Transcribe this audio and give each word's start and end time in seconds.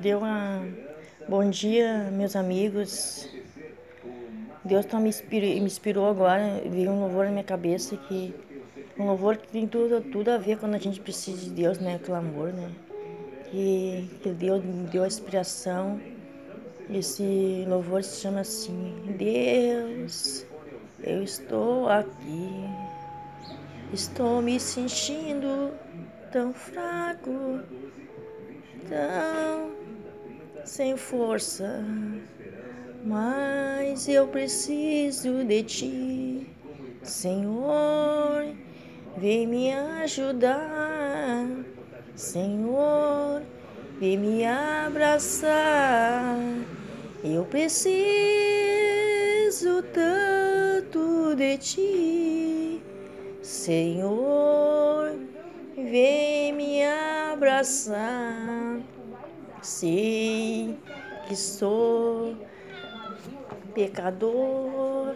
Deu 0.00 0.18
uma... 0.18 0.66
Bom 1.28 1.48
dia, 1.50 2.10
meus 2.12 2.36
amigos. 2.36 3.28
Deus 4.64 4.86
tá 4.86 5.00
me, 5.00 5.08
inspirou, 5.08 5.48
me 5.48 5.60
inspirou 5.60 6.08
agora, 6.08 6.62
veio 6.64 6.90
um 6.90 7.00
louvor 7.00 7.24
na 7.24 7.32
minha 7.32 7.44
cabeça 7.44 7.96
que 7.96 8.34
um 8.98 9.06
louvor 9.06 9.36
que 9.36 9.48
tem 9.48 9.66
tudo, 9.66 10.00
tudo 10.00 10.30
a 10.30 10.38
ver 10.38 10.58
quando 10.58 10.74
a 10.74 10.78
gente 10.78 11.00
precisa 11.00 11.42
de 11.42 11.50
Deus, 11.50 11.78
né? 11.78 11.98
Clamor, 12.04 12.52
né? 12.52 12.70
Que, 13.50 14.08
que 14.22 14.30
Deus 14.30 14.62
me 14.64 14.86
deu 14.86 15.02
a 15.02 15.06
inspiração. 15.06 16.00
Esse 16.90 17.64
louvor 17.66 18.04
se 18.04 18.20
chama 18.20 18.40
assim: 18.40 18.94
Deus, 19.18 20.44
eu 21.02 21.22
estou 21.22 21.88
aqui, 21.88 22.64
estou 23.92 24.42
me 24.42 24.60
sentindo 24.60 25.72
tão 26.30 26.52
fraco, 26.52 27.60
tão 28.88 29.72
sem 30.64 30.96
força, 30.96 31.84
mas 33.04 34.08
eu 34.08 34.28
preciso 34.28 35.44
de 35.44 35.62
ti, 35.62 36.46
Senhor, 37.02 38.46
vem 39.16 39.46
me 39.46 39.72
ajudar, 39.72 41.46
Senhor, 42.14 43.42
vem 43.98 44.16
me 44.16 44.46
abraçar. 44.46 46.36
Eu 47.24 47.44
preciso 47.44 47.92
tanto 49.92 51.34
de 51.36 51.58
ti, 51.58 52.82
Senhor, 53.42 55.18
vem 55.82 56.52
me 56.52 56.82
abraçar. 57.32 58.80
Sei 59.60 60.76
que 61.26 61.36
sou 61.36 62.36
pecador, 63.74 65.14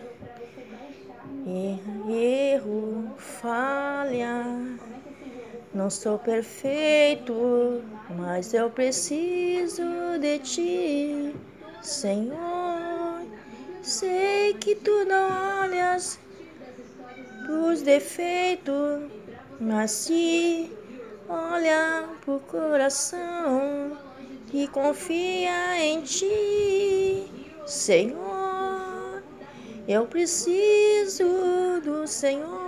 erro, 2.08 3.12
falha. 3.16 4.44
Não 5.74 5.90
sou 5.90 6.18
perfeito, 6.18 7.82
mas 8.16 8.54
eu 8.54 8.70
preciso 8.70 9.82
de 10.20 10.38
ti, 10.38 11.34
Senhor. 11.82 13.26
Sei 13.82 14.54
que 14.54 14.74
tu 14.74 15.04
não 15.04 15.62
olhas 15.62 16.18
os 17.48 17.82
defeitos, 17.82 19.10
mas 19.60 19.90
se 19.90 20.70
olha 21.28 22.08
pro 22.24 22.40
coração 22.40 23.96
que 24.48 24.68
confia 24.68 25.78
em 25.78 26.02
ti, 26.02 27.24
Senhor. 27.66 29.22
Eu 29.88 30.06
preciso 30.06 31.80
do 31.84 32.06
Senhor. 32.06 32.66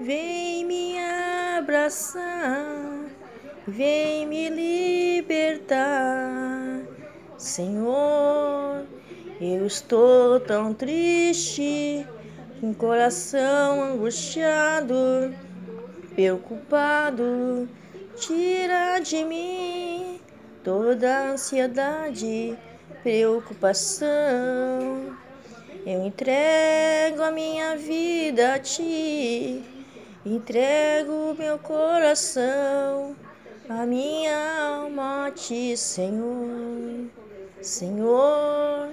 Vem 0.00 0.64
me 0.64 0.96
abraçar, 1.58 3.06
vem 3.66 4.26
me 4.26 4.48
libertar, 4.48 5.76
Senhor. 7.36 8.86
Eu 9.40 9.66
estou 9.66 10.40
tão 10.40 10.74
triste, 10.74 12.06
com 12.60 12.74
coração 12.74 13.82
angustiado, 13.82 15.34
preocupado. 16.14 17.68
Tira 18.16 18.98
de 18.98 19.24
mim 19.24 20.20
toda 20.64 21.32
ansiedade, 21.32 22.58
preocupação. 23.02 24.08
Eu 25.86 26.04
entrego 26.04 27.22
a 27.22 27.30
minha 27.30 27.76
vida 27.76 28.54
a 28.54 28.58
ti, 28.58 29.62
entrego 30.26 31.34
meu 31.38 31.58
coração, 31.58 33.16
a 33.68 33.86
minha 33.86 34.80
alma 34.80 35.28
a 35.28 35.30
ti, 35.30 35.76
Senhor. 35.76 37.06
Senhor, 37.62 38.90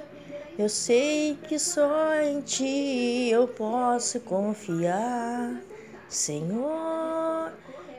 eu 0.57 0.69
sei 0.69 1.37
que 1.47 1.59
só 1.59 2.15
em 2.21 2.39
ti 2.39 3.29
eu 3.29 3.45
posso 3.47 4.21
confiar, 4.21 5.61
Senhor. 6.07 7.51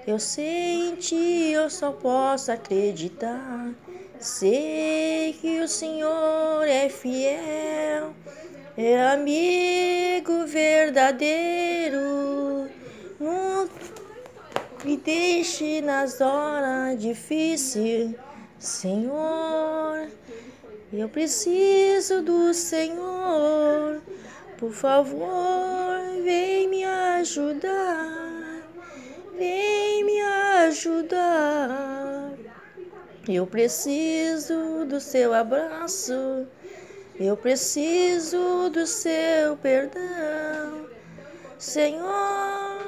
Eu 0.06 0.18
sei 0.18 0.88
em 0.88 0.94
ti, 0.94 1.50
eu 1.52 1.68
só 1.68 1.92
posso 1.92 2.50
acreditar. 2.50 3.74
Sei 4.18 5.34
que 5.38 5.60
o 5.60 5.68
Senhor 5.68 6.66
é 6.66 6.88
fiel, 6.88 8.14
é 8.76 9.06
amigo 9.08 10.46
verdadeiro. 10.46 11.98
Não 13.20 13.68
me 14.82 14.96
deixe 14.96 15.82
nas 15.82 16.22
horas 16.22 16.98
difíceis, 16.98 18.14
Senhor. 18.58 20.08
Eu 20.98 21.10
preciso 21.10 22.22
do 22.22 22.54
Senhor. 22.54 24.00
Por 24.56 24.72
favor, 24.72 25.98
vem 26.24 26.66
me 26.68 26.84
ajudar. 26.84 28.62
Vem 29.36 30.04
me 30.04 30.18
ajudar. 30.64 32.32
Eu 33.28 33.46
preciso 33.46 34.86
do 34.86 34.98
seu 34.98 35.34
abraço. 35.34 36.46
Eu 37.20 37.36
preciso 37.36 38.70
do 38.70 38.86
seu 38.86 39.54
perdão. 39.58 40.86
Senhor, 41.58 42.80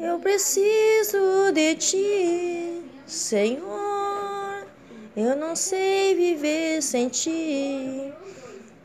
eu 0.00 0.18
preciso 0.18 1.52
de 1.52 1.76
ti. 1.76 2.82
Senhor, 3.06 3.85
eu 5.16 5.34
não 5.34 5.56
sei 5.56 6.14
viver 6.14 6.82
sem 6.82 7.08
ti. 7.08 8.12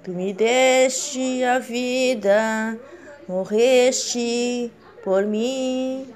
Tu 0.01 0.11
me 0.11 0.33
deste 0.33 1.43
a 1.43 1.59
vida, 1.59 2.79
morreste 3.27 4.71
por 5.03 5.25
mim. 5.25 6.07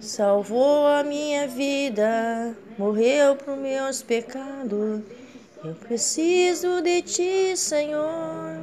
Salvou 0.00 0.86
a 0.86 1.04
minha 1.04 1.46
vida, 1.46 2.56
morreu 2.78 3.36
por 3.36 3.56
meus 3.56 4.02
pecados. 4.02 5.02
Eu 5.62 5.74
preciso 5.74 6.80
de 6.80 7.02
ti, 7.02 7.56
Senhor. 7.56 8.58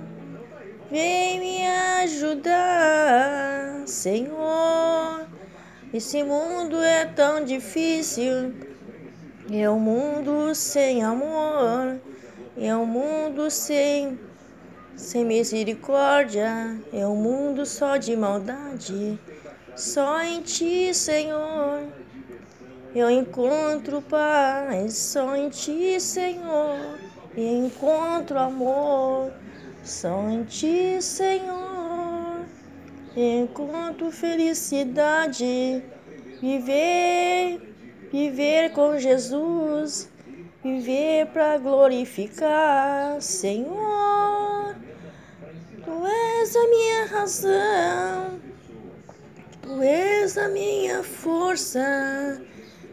Vem 0.90 1.40
me 1.40 1.68
ajudar, 2.02 3.84
Senhor. 3.86 5.28
Esse 5.94 6.24
mundo 6.24 6.82
é 6.82 7.06
tão 7.06 7.46
difícil. 7.46 8.75
É 9.52 9.70
um 9.70 9.80
mundo 9.80 10.56
sem 10.56 11.04
amor. 11.04 12.00
É 12.58 12.76
um 12.76 12.86
mundo 12.86 13.50
sem 13.52 14.18
sem 14.96 15.26
misericórdia, 15.26 16.80
é 16.94 17.06
um 17.06 17.18
mundo 17.18 17.66
só 17.66 17.98
de 17.98 18.16
maldade. 18.16 19.20
Só 19.76 20.22
em 20.22 20.42
ti, 20.42 20.94
Senhor, 20.94 21.84
eu 22.96 23.10
encontro 23.10 24.02
paz. 24.02 24.98
Só 24.98 25.36
em 25.36 25.50
ti, 25.50 26.00
Senhor, 26.00 26.98
eu 27.36 27.66
encontro 27.66 28.40
amor. 28.40 29.34
Só 29.84 30.30
em 30.30 30.46
ti, 30.46 31.02
Senhor, 31.02 32.46
eu 33.18 33.44
encontro 33.44 34.10
felicidade. 34.12 35.84
Viver, 36.42 37.75
viver 38.16 38.72
com 38.72 38.98
Jesus, 38.98 40.10
viver 40.64 41.26
para 41.34 41.58
glorificar, 41.58 43.22
Senhor. 43.22 44.74
Tu 45.84 46.06
és 46.08 46.56
a 46.56 46.70
minha 46.70 47.06
razão, 47.08 48.40
Tu 49.62 49.82
és 49.82 50.38
a 50.38 50.48
minha 50.48 51.04
força, 51.04 52.42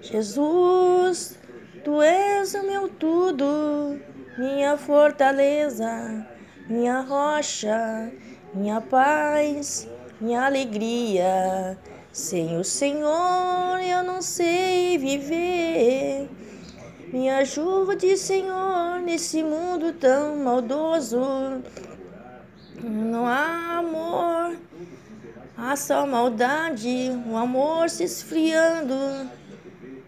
Jesus. 0.01 1.39
Tu 1.85 2.03
és 2.03 2.55
o 2.55 2.67
meu 2.67 2.89
tudo, 2.89 4.01
minha 4.37 4.77
fortaleza, 4.77 6.27
minha 6.69 7.01
rocha, 7.01 8.13
minha 8.53 8.81
paz, 8.81 9.89
minha 10.21 10.47
alegria. 10.47 11.79
Sem 12.13 12.59
o 12.59 12.63
Senhor 12.63 13.81
eu 13.81 14.05
não 14.05 14.21
sei 14.21 14.99
viver. 14.99 16.29
Me 17.11 17.31
ajude, 17.31 18.19
Senhor, 18.19 19.01
nesse 19.01 19.43
mundo 19.43 19.95
tão 19.95 20.37
maldoso. 20.37 21.21
Não 22.83 23.27
há 23.27 23.79
amor, 23.79 24.59
há 25.57 25.75
só 25.75 26.07
maldade, 26.07 27.11
o 27.27 27.35
amor 27.35 27.89
se 27.89 28.05
esfriando. 28.05 28.95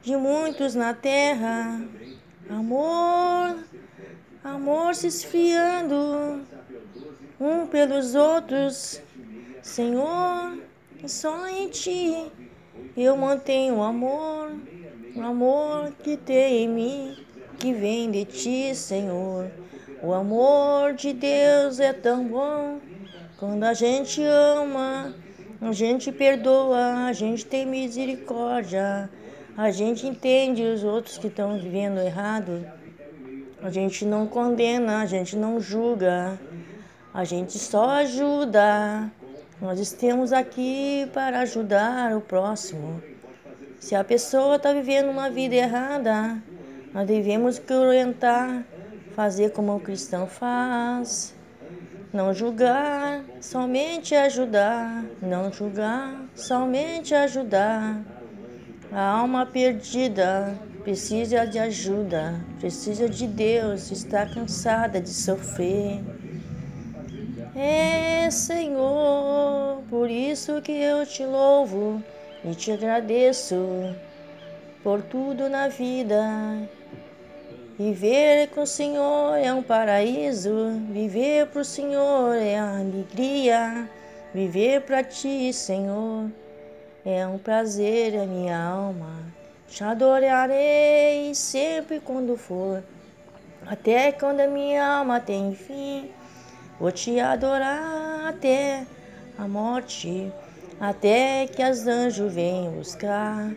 de 0.03 0.15
muitos 0.15 0.75
na 0.75 0.93
terra. 0.93 1.81
Amor, 2.51 3.57
amor 4.45 4.95
se 4.95 5.07
esfriando 5.07 6.43
um 7.41 7.67
pelos 7.67 8.15
outros. 8.15 9.01
Senhor, 9.63 10.59
só 11.09 11.47
em 11.49 11.69
ti 11.69 12.31
eu 12.97 13.17
mantenho 13.17 13.77
o 13.77 13.83
amor, 13.83 14.53
o 15.17 15.21
amor 15.21 15.93
que 16.03 16.17
tem 16.17 16.65
em 16.65 16.69
mim, 16.69 17.17
que 17.59 17.73
vem 17.73 18.11
de 18.11 18.25
ti, 18.25 18.75
Senhor. 18.75 19.51
O 20.03 20.13
amor 20.13 20.95
de 20.95 21.13
Deus 21.13 21.81
é 21.81 21.93
tão 21.93 22.27
bom 22.27 22.79
quando 23.39 23.65
a 23.65 23.75
gente 23.75 24.23
ama, 24.23 25.15
a 25.61 25.73
gente 25.73 26.13
perdoa, 26.13 27.07
a 27.09 27.13
gente 27.13 27.45
tem 27.45 27.67
misericórdia, 27.67 29.11
a 29.57 29.71
gente 29.71 30.07
entende 30.07 30.63
os 30.63 30.85
outros 30.85 31.19
que 31.19 31.27
estão 31.27 31.59
vivendo 31.59 31.99
errado. 31.99 32.65
A 33.63 33.71
gente 33.71 34.05
não 34.05 34.27
condena, 34.27 35.01
a 35.01 35.07
gente 35.07 35.37
não 35.37 35.61
julga, 35.61 36.39
a 37.13 37.25
gente 37.25 37.59
só 37.59 37.91
ajuda. 37.91 39.11
Nós 39.61 39.79
estamos 39.79 40.33
aqui 40.33 41.09
para 41.15 41.41
ajudar 41.41 42.17
o 42.17 42.21
próximo. 42.21 43.01
Se 43.79 43.95
a 43.95 44.03
pessoa 44.03 44.57
está 44.57 44.73
vivendo 44.73 45.09
uma 45.09 45.31
vida 45.31 45.55
errada, 45.55 46.43
nós 46.93 47.07
devemos 47.07 47.63
orientar, 47.71 48.65
fazer 49.15 49.53
como 49.53 49.77
o 49.77 49.81
cristão 49.81 50.27
faz. 50.27 51.35
Não 52.13 52.35
julgar, 52.35 53.25
somente 53.41 54.15
ajudar. 54.15 55.05
Não 55.23 55.53
julgar, 55.53 56.21
somente 56.35 57.15
ajudar. 57.15 58.03
A 58.91 59.03
alma 59.03 59.47
perdida 59.47 60.59
precisa 60.83 61.47
de 61.47 61.61
ajuda, 61.61 62.45
precisa 62.59 63.09
de 63.09 63.27
Deus, 63.27 63.91
está 63.93 64.27
cansada 64.27 65.01
de 65.01 65.11
sofrer. 65.11 66.03
É, 67.57 68.29
Senhor, 68.31 69.44
por 69.95 70.11
isso 70.11 70.61
que 70.61 70.73
eu 70.73 71.07
te 71.07 71.25
louvo 71.25 72.03
e 72.45 72.53
te 72.53 72.73
agradeço 72.73 73.95
por 74.83 75.01
tudo 75.03 75.49
na 75.49 75.69
vida. 75.69 76.69
Viver 77.79 78.49
com 78.49 78.63
o 78.63 78.67
Senhor 78.67 79.37
é 79.37 79.55
um 79.55 79.63
paraíso, 79.63 80.83
viver 80.91 81.47
para 81.47 81.63
o 81.63 81.65
Senhor 81.65 82.35
é 82.35 82.59
alegria, 82.59 83.89
viver 84.35 84.81
para 84.81 85.05
ti, 85.05 85.53
Senhor, 85.53 86.29
é 87.07 87.25
um 87.25 87.39
prazer 87.39 88.19
a 88.19 88.27
minha 88.27 88.59
alma. 88.61 89.23
Te 89.69 89.85
adorarei 89.85 91.33
sempre 91.37 92.01
quando 92.01 92.37
for, 92.37 92.83
até 93.65 94.11
quando 94.11 94.41
a 94.41 94.49
minha 94.49 94.85
alma 94.85 95.21
tem 95.21 95.55
fim. 95.55 96.11
Vou 96.81 96.91
te 96.91 97.21
adorar 97.21 98.27
até 98.27 98.85
a 99.39 99.49
morte, 99.49 100.33
até 100.81 101.47
que 101.47 101.63
as 101.63 101.87
anjos 101.87 102.33
venham 102.33 102.73
buscar. 102.73 103.51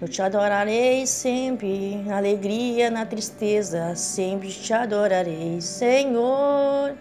Eu 0.00 0.08
te 0.08 0.20
adorarei 0.20 1.06
sempre, 1.06 1.96
na 2.04 2.18
alegria, 2.18 2.90
na 2.90 3.06
tristeza, 3.06 3.94
sempre 3.94 4.50
te 4.50 4.72
adorarei, 4.72 5.60
Senhor. 5.60 6.94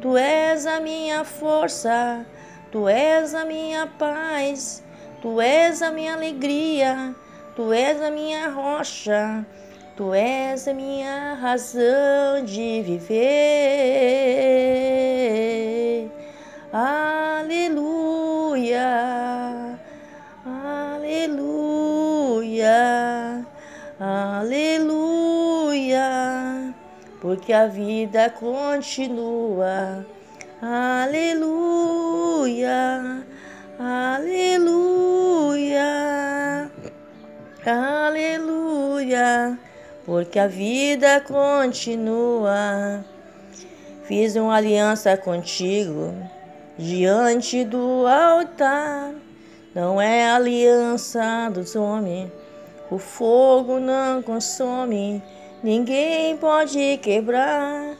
Tu 0.00 0.16
és 0.16 0.64
a 0.66 0.80
minha 0.80 1.24
força, 1.24 2.24
tu 2.72 2.88
és 2.88 3.34
a 3.34 3.44
minha 3.44 3.86
paz, 3.86 4.82
tu 5.20 5.40
és 5.40 5.82
a 5.82 5.90
minha 5.90 6.14
alegria. 6.14 7.14
Tu 7.54 7.72
és 7.72 8.00
a 8.00 8.10
minha 8.10 8.48
rocha, 8.48 9.44
Tu 10.00 10.14
és 10.14 10.66
a 10.66 10.72
minha 10.72 11.34
razão 11.34 12.42
de 12.42 12.80
viver. 12.80 13.20
Aleluia, 17.50 18.86
aleluia, 20.46 21.50
aleluia, 23.98 25.42
porque 27.20 27.52
a 27.52 27.66
vida 27.66 28.30
continua. 28.30 30.06
Aleluia, 30.62 31.56
aleluia. 33.80 34.70
Aleluia, 37.66 39.58
porque 40.06 40.38
a 40.38 40.46
vida 40.46 41.20
continua. 41.20 43.04
Fiz 44.04 44.36
uma 44.36 44.54
aliança 44.54 45.16
contigo 45.16 46.14
diante 46.80 47.62
do 47.64 48.06
altar. 48.06 49.12
Não 49.74 50.00
é 50.00 50.28
aliança 50.28 51.50
dos 51.52 51.76
homens, 51.76 52.32
o 52.90 52.98
fogo 52.98 53.78
não 53.78 54.20
consome, 54.20 55.22
ninguém 55.62 56.36
pode 56.38 56.98
quebrar, 56.98 57.94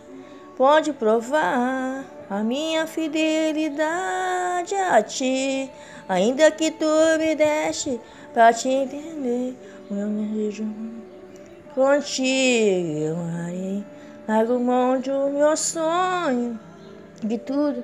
pode 0.56 0.92
provar 0.92 2.04
a 2.28 2.42
minha 2.42 2.86
fidelidade 2.86 4.74
a 4.74 5.00
ti, 5.02 5.70
ainda 6.08 6.50
que 6.50 6.72
tu 6.72 6.86
me 7.18 7.36
deste 7.36 8.00
para 8.32 8.52
te 8.52 8.68
entender. 8.68 9.56
O 9.88 9.94
meu 9.94 10.08
desejo 10.08 10.64
contigo 11.74 12.98
eu. 12.98 13.16
Largo 14.26 14.58
mão 14.60 15.00
do 15.00 15.30
meu 15.30 15.56
sonho, 15.56 16.58
de 17.22 17.38
tudo 17.38 17.82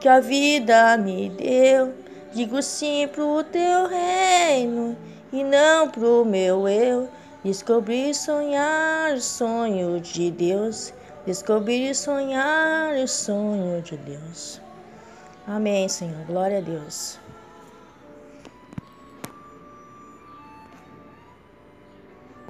que 0.00 0.08
a 0.08 0.18
vida 0.18 0.96
me 0.96 1.28
deu. 1.28 1.92
Digo 2.32 2.62
sim 2.62 3.06
pro 3.08 3.44
teu 3.44 3.86
reino 3.86 4.96
e 5.32 5.44
não 5.44 5.88
pro 5.88 6.24
meu 6.24 6.66
eu. 6.66 7.08
Descobrir 7.44 8.10
e 8.10 8.14
sonhar 8.14 9.12
o 9.12 9.20
sonho 9.20 10.00
de 10.00 10.30
Deus. 10.30 10.92
Descobrir 11.26 11.90
e 11.90 11.94
sonhar 11.94 12.94
o 12.94 13.06
sonho 13.06 13.82
de 13.82 13.96
Deus. 13.98 14.60
Amém, 15.46 15.88
Senhor. 15.88 16.24
Glória 16.26 16.58
a 16.58 16.62
Deus. 16.62 17.18